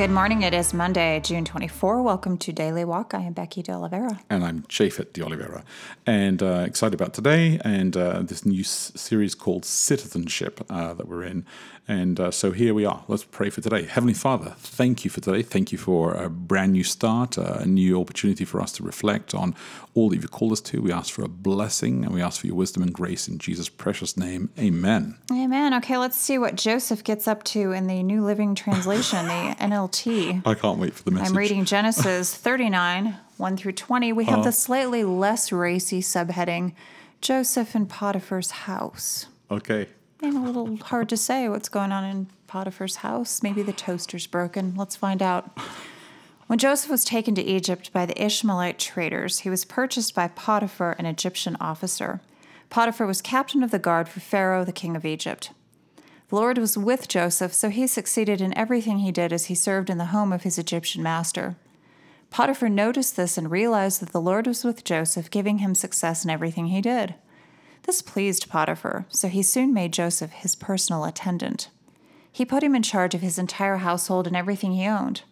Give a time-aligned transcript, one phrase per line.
[0.00, 0.40] Good morning.
[0.40, 2.00] It is Monday, June 24.
[2.00, 3.12] Welcome to Daily Walk.
[3.12, 4.18] I am Becky De Oliveira.
[4.30, 5.62] And I'm Japhet De Oliveira.
[6.06, 11.06] And uh, excited about today and uh, this new s- series called Citizenship uh, that
[11.06, 11.44] we're in.
[11.86, 13.02] And uh, so here we are.
[13.08, 13.82] Let's pray for today.
[13.82, 15.42] Heavenly Father, thank you for today.
[15.42, 19.34] Thank you for a brand new start, uh, a new opportunity for us to reflect
[19.34, 19.54] on
[19.94, 20.80] all that you've called us to.
[20.80, 23.68] We ask for a blessing and we ask for your wisdom and grace in Jesus'
[23.68, 24.50] precious name.
[24.58, 25.18] Amen.
[25.32, 25.74] Amen.
[25.74, 29.89] Okay, let's see what Joseph gets up to in the New Living Translation, the NLT.
[30.44, 31.30] I can't wait for the message.
[31.30, 34.12] I'm reading Genesis 39, 1 through 20.
[34.12, 34.50] We have the uh-huh.
[34.52, 36.74] slightly less racy subheading
[37.20, 39.26] Joseph in Potiphar's house.
[39.50, 39.88] Okay.
[40.22, 43.42] And a little hard to say what's going on in Potiphar's house.
[43.42, 44.74] Maybe the toaster's broken.
[44.76, 45.50] Let's find out.
[46.46, 50.96] When Joseph was taken to Egypt by the Ishmaelite traders, he was purchased by Potiphar,
[50.98, 52.20] an Egyptian officer.
[52.70, 55.50] Potiphar was captain of the guard for Pharaoh, the king of Egypt.
[56.30, 59.90] The Lord was with Joseph, so he succeeded in everything he did as he served
[59.90, 61.56] in the home of his Egyptian master.
[62.30, 66.30] Potiphar noticed this and realized that the Lord was with Joseph, giving him success in
[66.30, 67.16] everything he did.
[67.82, 71.68] This pleased Potiphar, so he soon made Joseph his personal attendant.
[72.30, 75.22] He put him in charge of his entire household and everything he owned.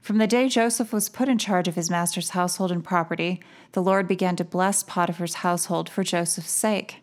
[0.00, 3.82] From the day Joseph was put in charge of his master's household and property, the
[3.82, 7.02] Lord began to bless Potiphar's household for Joseph's sake.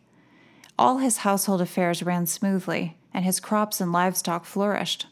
[0.80, 5.08] All his household affairs ran smoothly, and his crops and livestock flourished.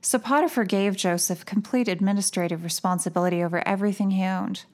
[0.00, 4.64] So Potiphar gave Joseph complete administrative responsibility over everything he owned.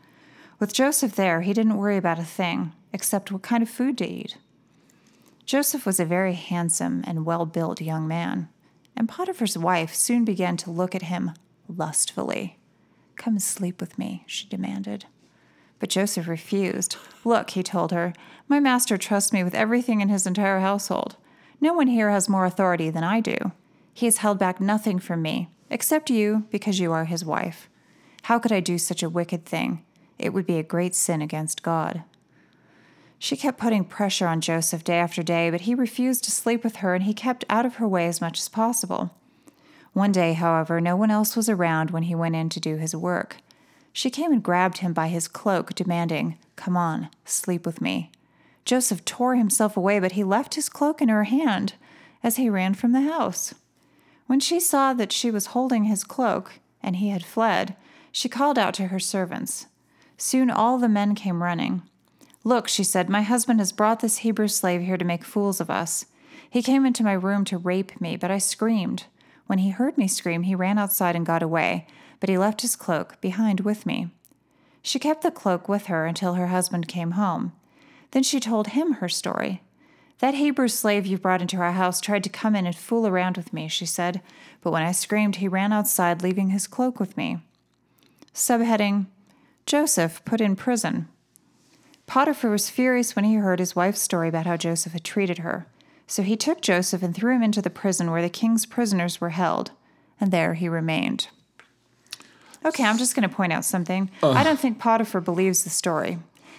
[0.59, 4.07] With Joseph there, he didn't worry about a thing, except what kind of food to
[4.07, 4.39] eat.
[5.45, 8.49] Joseph was a very handsome and well built young man,
[8.97, 11.33] and Potiphar's wife soon began to look at him
[11.69, 12.59] lustfully.
[13.17, 15.05] Come and sleep with me, she demanded.
[15.79, 16.97] But Joseph refused.
[17.25, 18.13] Look, he told her,
[18.49, 21.17] my master trusts me with everything in his entire household.
[21.61, 23.37] No one here has more authority than I do.
[23.93, 27.69] He has held back nothing from me, except you, because you are his wife.
[28.23, 29.85] How could I do such a wicked thing?
[30.19, 32.05] It would be a great sin against God.
[33.19, 36.77] She kept putting pressure on Joseph day after day, but he refused to sleep with
[36.77, 39.11] her and he kept out of her way as much as possible.
[39.93, 42.95] One day, however, no one else was around when he went in to do his
[42.95, 43.39] work.
[43.93, 48.13] She came and grabbed him by his cloak, demanding, Come on, sleep with me.
[48.69, 51.73] Joseph tore himself away, but he left his cloak in her hand
[52.23, 53.55] as he ran from the house.
[54.27, 57.77] When she saw that she was holding his cloak and he had fled,
[58.13, 59.69] she called out to her servants.
[60.19, 61.81] Soon all the men came running.
[62.45, 65.71] Look, she said, my husband has brought this Hebrew slave here to make fools of
[65.71, 66.05] us.
[66.51, 69.07] He came into my room to rape me, but I screamed.
[69.47, 71.87] When he heard me scream, he ran outside and got away,
[72.21, 74.11] but he left his cloak behind with me.
[74.83, 77.53] She kept the cloak with her until her husband came home.
[78.13, 79.63] Then she told him her story.
[80.21, 83.37] That Hebrew slave you brought into our house tried to come in and fool around
[83.37, 84.21] with me, she said,
[84.61, 87.39] but when I screamed, he ran outside, leaving his cloak with me.
[88.35, 89.07] Subheading
[89.67, 91.09] Joseph put in prison.
[92.07, 95.67] Potiphar was furious when he heard his wife's story about how Joseph had treated her.
[96.07, 99.31] So he took Joseph and threw him into the prison where the king's prisoners were
[99.31, 99.73] held,
[100.19, 101.29] and there he remained.
[102.65, 104.11] Okay, I'm just going to point out something.
[104.23, 104.31] Uh.
[104.31, 106.19] I don't think Potiphar believes the story.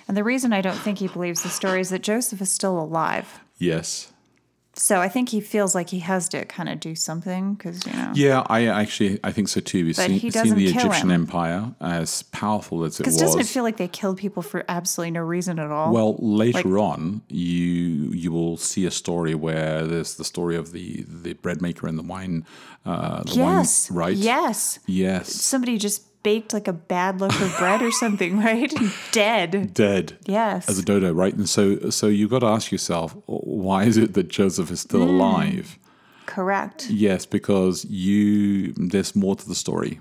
[0.09, 2.79] And the reason I don't think he believes the story is that Joseph is still
[2.79, 3.41] alive.
[3.59, 4.11] Yes.
[4.73, 7.93] So I think he feels like he has to kind of do something because, you
[7.93, 8.11] know.
[8.15, 9.85] Yeah, I actually I think so too.
[9.85, 11.11] We've seen, seen the Egyptian him.
[11.11, 13.15] Empire as powerful as it was.
[13.15, 15.93] Because doesn't it feel like they killed people for absolutely no reason at all?
[15.93, 20.71] Well, later Like- on, you you will see a story where there's the story of
[20.71, 22.45] the the bread maker and the wine.
[22.83, 23.91] Uh, the yes.
[23.91, 24.15] wine, right?
[24.15, 24.79] Yes.
[24.87, 25.31] Yes.
[25.31, 28.73] Somebody just baked like a bad loaf of bread or something, right?
[29.11, 29.73] Dead.
[29.73, 30.17] Dead.
[30.25, 30.69] Yes.
[30.69, 31.33] As a dodo, right?
[31.33, 35.01] And so so you've got to ask yourself, why is it that Joseph is still
[35.01, 35.09] mm.
[35.09, 35.77] alive?
[36.25, 36.89] Correct.
[36.89, 39.99] Yes, because you there's more to the story.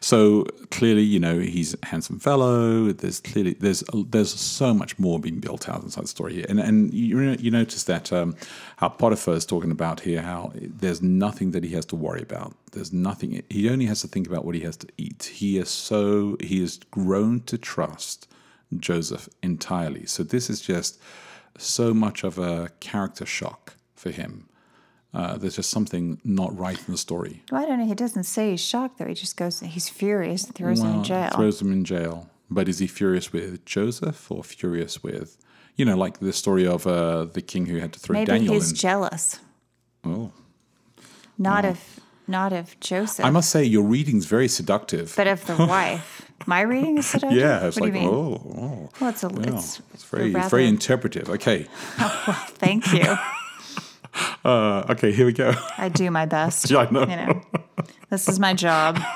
[0.00, 2.92] So clearly, you know, he's a handsome fellow.
[2.92, 6.60] There's clearly there's there's so much more being built out inside the story here, and
[6.60, 8.36] and you you notice that um,
[8.76, 12.54] how Potiphar is talking about here how there's nothing that he has to worry about.
[12.72, 13.42] There's nothing.
[13.50, 15.30] He only has to think about what he has to eat.
[15.34, 18.28] He is so he has grown to trust
[18.76, 20.06] Joseph entirely.
[20.06, 21.00] So this is just
[21.56, 24.48] so much of a character shock for him
[25.14, 27.42] Uh, there's just something not right in the story.
[27.50, 27.86] Well, I don't know.
[27.86, 29.06] He doesn't say he's shocked, though.
[29.06, 31.30] He just goes, he's furious and throws him in jail.
[31.34, 32.28] Throws him in jail.
[32.50, 35.38] But is he furious with Joseph or furious with,
[35.76, 38.34] you know, like the story of uh, the king who had to throw Daniel in.
[38.34, 38.76] Maybe Daniel he's in?
[38.76, 39.40] jealous.
[40.04, 40.32] oh.
[41.38, 45.14] Not of not of Joseph, I must say, your reading's very seductive.
[45.16, 46.30] but of the wife.
[46.46, 47.38] My reading is seductive?
[47.40, 48.14] yeah, it's what like, do you mean?
[48.14, 48.90] oh, oh.
[49.00, 51.30] Well, it's a, Yeah, it's, it's very, rather- very interpretive.
[51.30, 51.66] Okay,
[51.98, 53.16] Well, Thank you.
[54.44, 55.52] uh, okay, here we go.
[55.76, 56.70] I do my best.
[56.70, 57.00] Yeah, I know.
[57.00, 57.42] You know,
[58.10, 58.98] this is my job.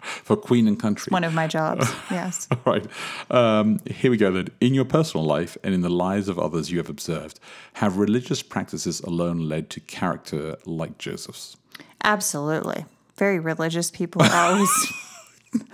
[0.00, 1.10] For Queen and Country.
[1.10, 1.90] One of my jobs.
[2.10, 2.48] Yes.
[2.50, 2.86] All right.
[3.30, 4.48] Um, here we go then.
[4.60, 7.40] In your personal life and in the lives of others you have observed,
[7.74, 11.56] have religious practices alone led to character like Joseph's?
[12.04, 12.86] Absolutely.
[13.16, 14.70] Very religious people are always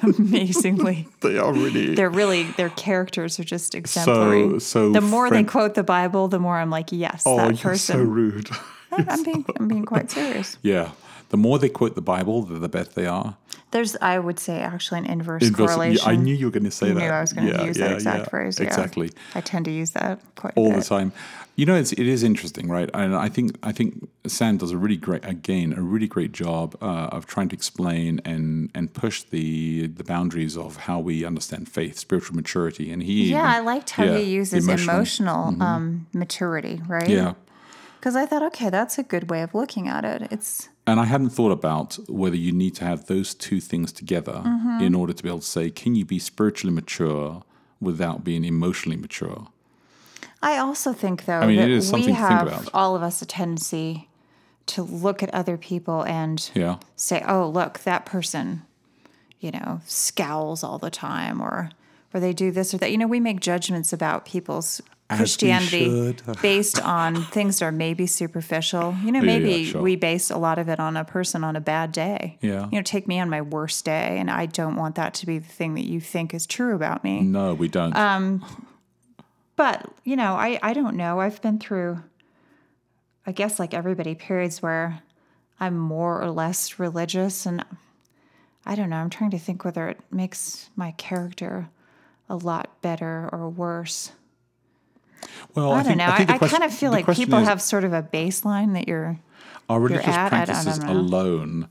[0.03, 1.09] amazingly.
[1.21, 1.95] They are really.
[1.95, 4.61] They're really their characters are just exemplary.
[4.61, 7.63] so the more friend- they quote the Bible, the more I'm like, yes, oh, that
[7.63, 7.97] you're person.
[7.97, 8.51] so rude.
[8.93, 10.59] I'm being I'm being quite serious.
[10.63, 10.91] yeah.
[11.31, 13.37] The more they quote the Bible, the, the better they are.
[13.75, 16.09] There's I would say actually an inverse, Inverse- yeah, correlation.
[16.09, 17.01] I knew you were going to say You that.
[17.01, 18.29] knew I was going to Yeah, use yeah, that exact yeah.
[18.33, 18.59] phrase.
[18.61, 18.67] Yeah.
[18.69, 19.11] Exactly.
[19.35, 21.13] I tend to use that quite a all the time.
[21.57, 22.89] You know, it's it is interesting, right?
[22.95, 26.77] And I think I think Sam does a really great again a really great job
[26.81, 31.69] uh, of trying to explain and and push the the boundaries of how we understand
[31.69, 35.63] faith, spiritual maturity, and he Yeah, even- I liked how yeah, he uses emotional- emotional,
[35.63, 37.09] um, maturity, right?
[37.09, 37.35] Yeah,
[38.05, 40.29] Because I thought, okay, that's a good way of looking at it.
[40.31, 44.43] It's and I hadn't thought about whether you need to have those two things together
[44.45, 44.83] Mm-hmm.
[44.83, 47.43] in order to be able to say, can you be spiritually mature
[47.81, 49.49] without being emotionally mature?
[50.43, 52.69] I also think, though, I mean, that it is we something to think have about.
[52.75, 54.11] all of us a tendency
[54.67, 58.65] to look at other people and Yeah, say, "Oh, look, that person,
[59.41, 61.71] you know, scowls all the time," or
[62.13, 62.91] or they do this or that.
[62.91, 64.83] You know, we make judgments about people's
[65.17, 68.95] Christianity based on things that are maybe superficial.
[69.03, 69.83] You know, maybe yeah, sure.
[69.83, 72.39] we base a lot of it on a person on a bad day.
[72.41, 72.69] Yeah.
[72.71, 75.39] You know, take me on my worst day, and I don't want that to be
[75.39, 77.21] the thing that you think is true about me.
[77.23, 77.95] no, we don't.
[77.97, 78.45] Um,
[79.57, 81.21] But, you know, I, I don't know.
[81.21, 82.03] I've been through,
[83.27, 85.03] I guess, like everybody, periods where
[85.61, 87.47] I'm more or less religious.
[87.47, 87.65] And
[88.67, 88.97] I don't know.
[88.97, 91.69] I'm trying to think whether it makes my character
[92.29, 94.13] a lot better or worse.
[95.55, 96.05] Well, I, don't think, know.
[96.05, 98.89] I, I question- kind of feel like people is- have sort of a baseline that
[98.89, 99.19] you're.
[99.69, 101.01] Are religious at, I don't- practices don't know.
[101.01, 101.69] alone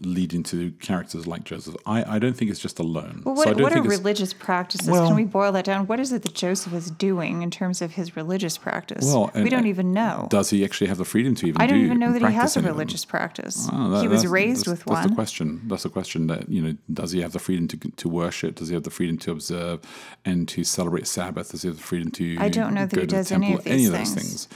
[0.00, 1.76] leading to characters like Joseph?
[1.86, 3.22] I, I don't think it's just alone.
[3.24, 4.88] Well, so I what, don't what are religious practices?
[4.88, 5.86] Well- Can we boil that down?
[5.86, 9.04] What is it that Joseph is doing in terms of his religious practice?
[9.04, 10.26] Well, we don't uh, even know.
[10.30, 11.60] Does he actually have the freedom to even?
[11.60, 12.78] I don't do even know that he has a any of them?
[12.78, 13.68] religious practice.
[13.72, 14.96] Oh, that- he was raised with That's one.
[14.96, 15.60] That's the question.
[15.66, 16.26] That's the question.
[16.26, 18.56] That you know, does he have the freedom to to worship?
[18.56, 19.80] Does he have the freedom to observe
[20.24, 21.52] and to celebrate Sabbath?
[21.52, 22.36] Does he have the freedom to?
[22.38, 24.48] I don't know that he does any of Any these of those things.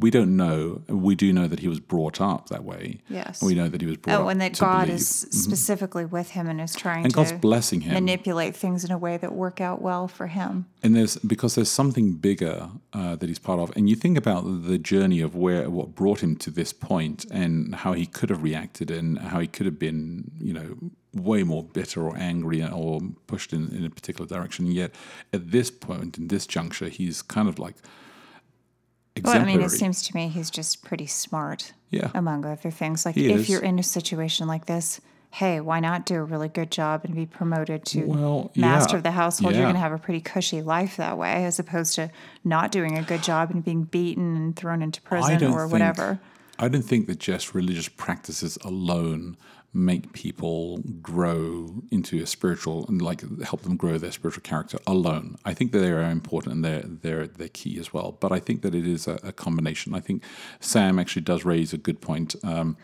[0.00, 0.82] We don't know.
[0.88, 3.00] We do know that he was brought up that way.
[3.08, 3.42] Yes.
[3.42, 5.00] We know that he was brought Oh, up and that God believe.
[5.00, 7.92] is specifically with him and is trying and to God's blessing him.
[7.94, 10.66] manipulate things in a way that work out well for him.
[10.82, 14.42] and there's because there's something bigger uh, that he's part of and you think about
[14.66, 18.42] the journey of where what brought him to this point and how he could have
[18.42, 20.76] reacted and how he could have been you know
[21.12, 24.90] way more bitter or angry or pushed in, in a particular direction yet
[25.32, 27.74] at this point in this juncture he's kind of like
[29.24, 33.04] Well, I mean, it seems to me he's just pretty smart, yeah among other things.
[33.04, 33.48] Like, He if is.
[33.48, 35.00] you're in a situation like this,
[35.32, 38.98] hey, why not do a really good job and be promoted to Well, master yeah.
[38.98, 39.54] of the household?
[39.54, 42.10] You're going to have a pretty cushy life that way, as opposed to
[42.44, 46.18] not doing a good job and being beaten and thrown into prison or think, whatever.
[46.58, 49.36] I don't think that just religious practices alone
[49.72, 55.36] make people grow into a spiritual and like help them grow their spiritual character alone.
[55.44, 58.16] I think that they are important and they're they're they're key as well.
[58.20, 59.94] But I think that it is a, a combination.
[59.94, 60.24] I think
[60.58, 62.34] Sam actually does raise a good point.
[62.42, 62.76] Um,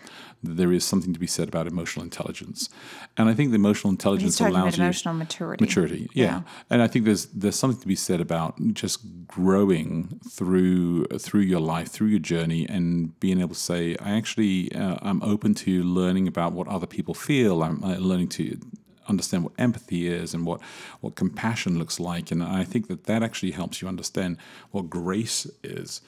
[0.42, 2.68] there is something to be said about emotional intelligence,
[3.16, 5.64] and I think the emotional intelligence allows you emotional maturity.
[5.64, 6.42] maturity yeah.
[6.70, 11.60] and i think there's there's something to be said about just growing through through your
[11.60, 15.82] life through your journey and being able to say i actually uh, i'm open to
[15.82, 17.62] learning about what other people feel.
[17.62, 18.44] I'm uh, learning to
[19.08, 20.60] understand what empathy is and what
[21.02, 22.32] what compassion looks like.
[22.32, 24.36] And i think that that actually helps you understand
[24.72, 26.00] what grace is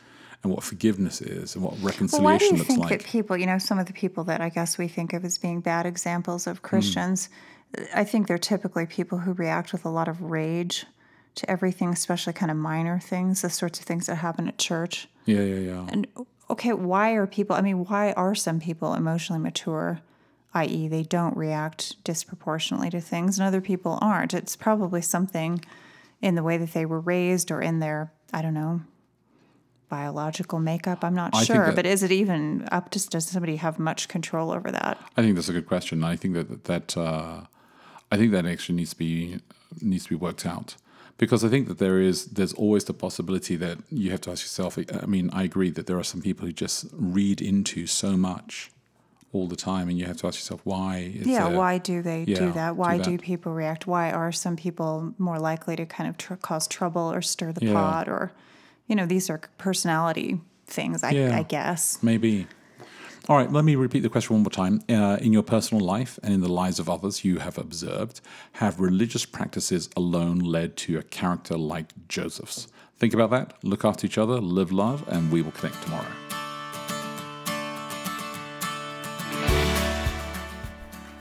[0.42, 2.90] and what forgiveness is and what Well, why do reconciliation you think like.
[2.90, 5.38] that people, you know, some of the people that I guess we think of as
[5.38, 6.50] being bad examples Hmm.
[6.52, 7.28] of Christians,
[8.02, 10.76] I think they're typically people who react with a lot of rage
[11.36, 14.94] to everything, especially kind of minor things, the sorts of things that happen at church.
[15.26, 15.86] yeah yeah yeah.
[15.92, 16.06] And
[16.50, 20.00] okay, why are people, I mean, why are some people emotionally mature,
[20.54, 24.34] i.e., they don't react disproportionately to things, and other people aren't?
[24.34, 25.62] It's probably something
[26.22, 28.80] in the way that they were raised or in their, I don't know,
[29.88, 31.02] biological makeup.
[31.04, 34.08] I'm not I sure, that- but is it even up to does somebody have much
[34.08, 34.98] control over that?
[35.16, 36.04] I think that's a good question.
[36.04, 37.42] I think that that uh,
[38.12, 39.38] I think that actually needs to be
[39.80, 40.76] needs to be worked out
[41.18, 44.42] because I think that there is there's always the possibility that you have to ask
[44.44, 44.78] yourself.
[45.02, 48.70] I mean, I agree that there are some people who just read into so much
[49.32, 51.12] all the time, and you have to ask yourself why.
[51.14, 52.76] Yeah, why do they yeah, do that?
[52.76, 53.86] Why do do people react?
[53.86, 57.66] Why are some people more likely to kind of tr- cause trouble or stir the
[57.66, 57.74] Yeah.
[57.74, 58.08] pot?
[58.08, 58.32] Or,
[58.86, 61.36] you know, these are personality things, I, Yeah.
[61.36, 61.98] I guess.
[62.02, 62.46] Maybe.
[63.28, 64.80] All right, let me repeat the question one more time.
[64.88, 68.80] Uh, in your personal life and in the lives of others you have observed, have
[68.80, 72.68] religious practices alone led to a character like Joseph's?
[72.96, 76.27] Think about that, look after each other, live love, and we will connect tomorrow.